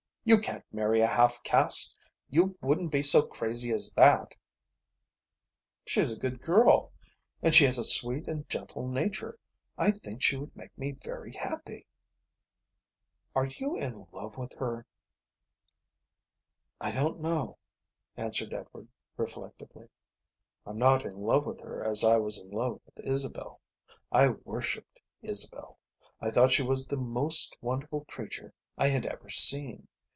[0.23, 1.97] "You can't marry a half caste.
[2.29, 4.35] You wouldn't be so crazy as that."
[5.87, 6.91] "She's a good girl,
[7.41, 9.39] and she has a sweet and gentle nature.
[9.79, 11.87] I think she would make me very happy."
[13.33, 14.85] "Are you in love with her?"
[16.79, 17.57] "I don't know,"
[18.15, 19.89] answered Edward reflectively.
[20.67, 23.59] "I'm not in love with her as I was in love with Isabel.
[24.11, 25.79] I worshipped Isabel.
[26.21, 29.87] I thought she was the most wonderful creature I had ever seen.